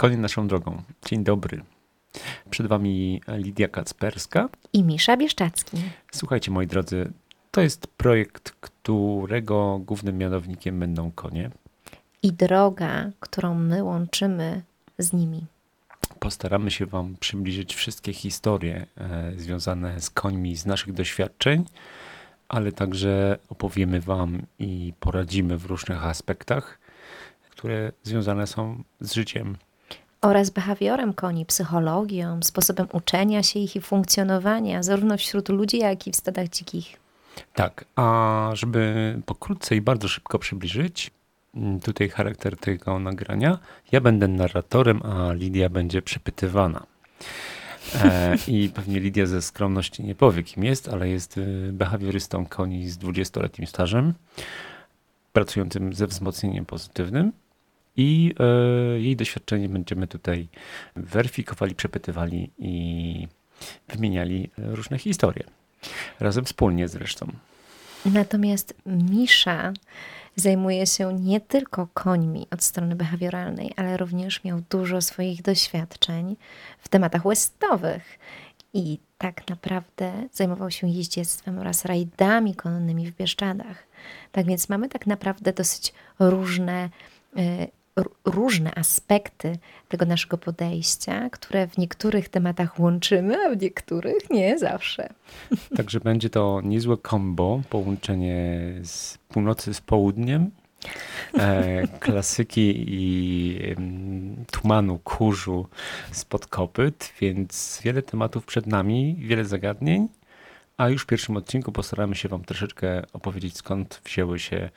Konie 0.00 0.16
naszą 0.16 0.48
drogą. 0.48 0.82
Dzień 1.06 1.24
dobry. 1.24 1.62
Przed 2.50 2.66
Wami 2.66 3.20
Lidia 3.28 3.68
Kacperska 3.68 4.48
i 4.72 4.84
Misza 4.84 5.16
Bieszczacki. 5.16 5.76
Słuchajcie, 6.12 6.50
moi 6.50 6.66
drodzy, 6.66 7.12
to 7.50 7.60
jest 7.60 7.86
projekt, 7.86 8.50
którego 8.60 9.78
głównym 9.78 10.18
mianownikiem 10.18 10.80
będą 10.80 11.12
konie. 11.12 11.50
I 12.22 12.32
droga, 12.32 13.10
którą 13.20 13.54
my 13.54 13.82
łączymy 13.82 14.62
z 14.98 15.12
nimi. 15.12 15.46
Postaramy 16.18 16.70
się 16.70 16.86
Wam 16.86 17.16
przybliżyć 17.20 17.74
wszystkie 17.74 18.12
historie 18.12 18.86
e, 18.96 19.32
związane 19.36 20.00
z 20.00 20.10
końmi, 20.10 20.56
z 20.56 20.66
naszych 20.66 20.92
doświadczeń, 20.92 21.64
ale 22.48 22.72
także 22.72 23.38
opowiemy 23.48 24.00
Wam 24.00 24.42
i 24.58 24.92
poradzimy 25.00 25.58
w 25.58 25.66
różnych 25.66 26.06
aspektach, 26.06 26.78
które 27.50 27.92
związane 28.02 28.46
są 28.46 28.82
z 29.00 29.12
życiem 29.12 29.56
oraz 30.20 30.50
behawiorem 30.50 31.14
koni, 31.14 31.46
psychologią, 31.46 32.40
sposobem 32.42 32.86
uczenia 32.92 33.42
się 33.42 33.58
ich 33.58 33.76
i 33.76 33.80
funkcjonowania, 33.80 34.82
zarówno 34.82 35.16
wśród 35.16 35.48
ludzi, 35.48 35.78
jak 35.78 36.06
i 36.06 36.12
w 36.12 36.16
stadach 36.16 36.48
dzikich. 36.48 37.00
Tak, 37.54 37.84
a 37.96 38.50
żeby 38.52 39.22
pokrótce 39.26 39.76
i 39.76 39.80
bardzo 39.80 40.08
szybko 40.08 40.38
przybliżyć 40.38 41.10
mm, 41.54 41.80
tutaj 41.80 42.08
charakter 42.08 42.56
tego 42.56 42.98
nagrania, 42.98 43.58
ja 43.92 44.00
będę 44.00 44.28
narratorem, 44.28 45.02
a 45.02 45.32
Lidia 45.32 45.68
będzie 45.68 46.02
przepytywana. 46.02 46.86
E, 48.04 48.36
I 48.48 48.68
pewnie 48.74 49.00
Lidia 49.00 49.26
ze 49.26 49.42
skromności 49.42 50.04
nie 50.04 50.14
powie, 50.14 50.42
kim 50.42 50.64
jest, 50.64 50.88
ale 50.88 51.08
jest 51.08 51.38
y, 51.38 51.70
behawiorystą 51.72 52.46
koni 52.46 52.90
z 52.90 52.98
20-letnim 52.98 53.66
stażem, 53.66 54.14
pracującym 55.32 55.94
ze 55.94 56.06
wzmocnieniem 56.06 56.66
pozytywnym 56.66 57.32
i 57.96 58.34
e, 58.40 59.00
jej 59.00 59.16
doświadczenie 59.16 59.68
będziemy 59.68 60.06
tutaj 60.06 60.48
weryfikowali, 60.96 61.74
przepytywali 61.74 62.50
i 62.58 63.28
wymieniali 63.88 64.50
różne 64.58 64.98
historie. 64.98 65.44
Razem 66.20 66.44
wspólnie 66.44 66.88
zresztą. 66.88 67.32
Natomiast 68.04 68.74
Misza 68.86 69.72
zajmuje 70.36 70.86
się 70.86 71.14
nie 71.14 71.40
tylko 71.40 71.88
końmi 71.94 72.46
od 72.50 72.62
strony 72.62 72.96
behawioralnej, 72.96 73.72
ale 73.76 73.96
również 73.96 74.44
miał 74.44 74.62
dużo 74.70 75.00
swoich 75.00 75.42
doświadczeń 75.42 76.36
w 76.78 76.88
tematach 76.88 77.22
westowych. 77.22 78.18
I 78.74 78.98
tak 79.18 79.48
naprawdę 79.48 80.12
zajmował 80.32 80.70
się 80.70 80.88
jeździectwem 80.88 81.58
oraz 81.58 81.84
rajdami 81.84 82.54
konnymi 82.54 83.06
w 83.06 83.16
Bieszczadach. 83.16 83.86
Tak 84.32 84.46
więc 84.46 84.68
mamy 84.68 84.88
tak 84.88 85.06
naprawdę 85.06 85.52
dosyć 85.52 85.92
różne 86.18 86.90
e, 87.36 87.66
różne 88.24 88.74
aspekty 88.74 89.58
tego 89.88 90.04
naszego 90.04 90.38
podejścia, 90.38 91.30
które 91.30 91.66
w 91.66 91.78
niektórych 91.78 92.28
tematach 92.28 92.78
łączymy, 92.78 93.36
a 93.46 93.50
w 93.50 93.62
niektórych 93.62 94.30
nie 94.30 94.58
zawsze. 94.58 95.08
Także 95.76 96.00
będzie 96.00 96.30
to 96.30 96.60
niezłe 96.64 96.96
kombo, 96.96 97.62
połączenie 97.70 98.60
z 98.82 99.18
północy 99.18 99.74
z 99.74 99.80
południem, 99.80 100.50
e, 101.38 101.88
klasyki 102.00 102.84
i 102.88 103.58
tumanu, 104.50 104.98
kurzu 105.04 105.66
spod 106.12 106.46
kopyt, 106.46 107.12
więc 107.20 107.80
wiele 107.84 108.02
tematów 108.02 108.44
przed 108.46 108.66
nami, 108.66 109.16
wiele 109.18 109.44
zagadnień. 109.44 110.08
A 110.80 110.88
już 110.88 111.02
w 111.02 111.06
pierwszym 111.06 111.36
odcinku 111.36 111.72
postaramy 111.72 112.14
się 112.14 112.28
Wam 112.28 112.44
troszeczkę 112.44 113.02
opowiedzieć, 113.12 113.56
skąd 113.56 114.00
wzięły 114.04 114.38
się 114.38 114.70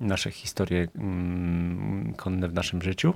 nasze 0.00 0.30
historie 0.30 0.88
mm, 0.96 2.14
konne 2.14 2.48
w 2.48 2.54
naszym 2.54 2.82
życiu. 2.82 3.14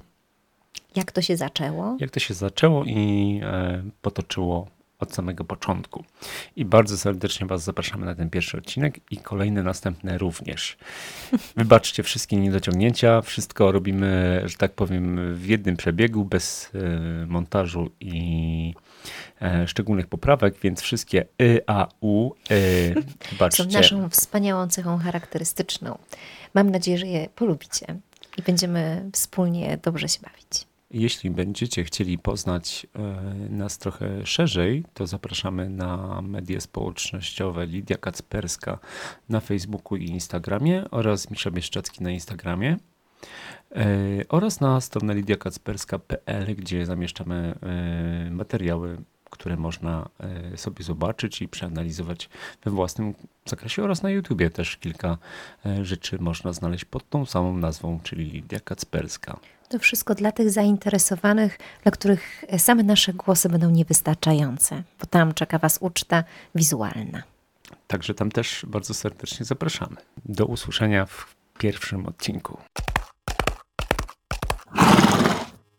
Jak 0.97 1.13
to 1.13 1.23
się 1.23 1.37
zaczęło? 1.37 1.97
Jak 2.01 2.11
to 2.11 2.21
się 2.21 2.35
zaczęło 2.35 2.85
i 2.85 3.41
e, 3.43 3.83
potoczyło 4.03 4.67
od 4.99 5.15
samego 5.15 5.45
początku. 5.45 6.05
I 6.57 6.65
bardzo 6.65 6.99
serdecznie 6.99 7.47
Was 7.47 7.65
zapraszamy 7.65 8.07
na 8.07 8.15
ten 8.15 8.31
pierwszy 8.31 8.59
odcinek 8.59 9.01
i 9.11 9.17
kolejne 9.17 9.63
następne 9.63 10.19
również. 10.19 10.77
Wybaczcie 11.57 12.03
wszystkie 12.03 12.37
niedociągnięcia. 12.37 13.23
Wszystko 13.23 13.73
robimy, 13.73 14.43
że 14.45 14.57
tak 14.57 14.73
powiem, 14.73 15.35
w 15.35 15.47
jednym 15.47 15.77
przebiegu, 15.77 16.25
bez 16.25 16.71
e, 16.75 17.27
montażu 17.27 17.91
i 18.01 18.75
szczególnych 19.67 20.07
poprawek, 20.07 20.55
więc 20.63 20.81
wszystkie 20.81 21.25
y, 21.43 21.61
a, 21.67 21.89
u, 22.01 22.31
y, 22.51 22.95
wybaczcie. 23.31 23.65
Są 23.65 23.71
naszą 23.71 24.09
wspaniałą 24.09 24.69
cechą 24.69 24.99
charakterystyczną. 24.99 25.99
Mam 26.55 26.71
nadzieję, 26.71 26.99
że 26.99 27.07
je 27.07 27.29
polubicie 27.29 27.87
i 28.39 28.43
będziemy 28.43 29.11
wspólnie 29.13 29.79
dobrze 29.83 30.09
się 30.09 30.21
bawić. 30.21 30.71
Jeśli 30.91 31.31
będziecie 31.31 31.85
chcieli 31.85 32.19
poznać 32.19 32.87
e, 32.95 33.01
nas 33.51 33.79
trochę 33.79 34.27
szerzej, 34.27 34.85
to 34.95 35.07
zapraszamy 35.07 35.71
na 35.71 36.23
media 36.23 36.61
społecznościowe 36.61 37.67
Lidia 37.67 37.97
Kacperska 37.97 38.79
na 39.29 39.41
Facebooku 39.41 39.97
i 39.99 40.05
Instagramie 40.05 40.85
oraz 40.91 41.31
Misza 41.31 41.51
Bieszczacki 41.51 42.03
na 42.03 42.11
Instagramie 42.11 42.71
e, 42.73 42.79
oraz 44.29 44.61
na 44.61 44.81
stronę 44.81 45.15
lidiakacperska.pl, 45.15 46.57
gdzie 46.57 46.87
zamieszczamy 46.87 47.55
e, 47.63 48.31
materiały 48.31 48.99
które 49.31 49.57
można 49.57 50.09
e, 50.53 50.57
sobie 50.57 50.85
zobaczyć 50.85 51.43
i 51.43 51.49
przeanalizować 51.49 52.29
we 52.65 52.71
własnym 52.71 53.15
zakresie 53.47 53.83
oraz 53.83 54.03
na 54.03 54.11
YouTubie 54.11 54.51
też 54.51 54.77
kilka 54.77 55.19
e, 55.67 55.85
rzeczy 55.85 56.19
można 56.19 56.53
znaleźć 56.53 56.85
pod 56.85 57.11
tą 57.11 57.27
samą 57.27 57.57
nazwą, 57.57 58.01
czyli 58.03 58.25
Lidia 58.25 58.61
Kacperska. 58.61 59.41
To 59.69 59.79
wszystko 59.79 60.15
dla 60.15 60.33
tych 60.33 60.51
zainteresowanych, 60.51 61.59
dla 61.83 61.93
których 61.93 62.45
same 62.59 62.83
nasze 62.83 63.13
głosy 63.13 63.49
będą 63.49 63.71
niewystarczające, 63.71 64.83
bo 65.01 65.07
tam 65.07 65.35
czeka 65.35 65.59
Was 65.59 65.79
uczta 65.81 66.25
wizualna. 66.55 67.23
Także 67.87 68.15
tam 68.15 68.31
też 68.31 68.67
bardzo 68.69 68.95
serdecznie 68.95 69.47
zapraszamy. 69.47 69.97
Do 70.25 70.47
usłyszenia 70.47 71.07
w 71.07 71.35
pierwszym 71.59 72.07
odcinku. 72.07 72.59